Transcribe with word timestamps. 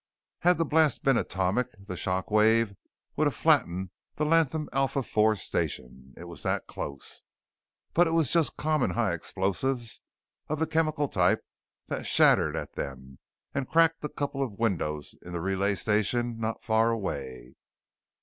Had 0.39 0.57
the 0.57 0.65
blast 0.65 1.03
been 1.03 1.15
atomic 1.15 1.67
the 1.79 1.95
shock 1.95 2.31
wave 2.31 2.73
would 3.15 3.27
have 3.27 3.35
flattened 3.35 3.91
the 4.15 4.25
Latham 4.25 4.67
Alpha 4.73 5.01
IV 5.05 5.37
station. 5.37 6.15
It 6.17 6.23
was 6.23 6.41
that 6.41 6.65
close. 6.65 7.21
But 7.93 8.07
it 8.07 8.09
was 8.09 8.31
just 8.31 8.57
common 8.57 8.89
high 8.97 9.13
explosive 9.13 9.99
of 10.49 10.57
the 10.57 10.65
chemical 10.65 11.07
type 11.07 11.45
that 11.87 12.07
shattered 12.07 12.55
at 12.55 12.73
them, 12.73 13.19
and 13.53 13.69
cracked 13.69 14.03
a 14.03 14.09
couple 14.09 14.41
of 14.41 14.57
windows 14.57 15.13
in 15.21 15.33
the 15.33 15.39
Relay 15.39 15.75
Station 15.75 16.39
not 16.39 16.63
far 16.63 16.89
away. 16.89 17.53